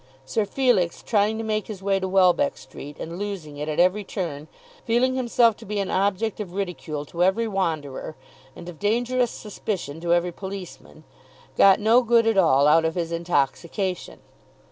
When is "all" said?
12.39-12.65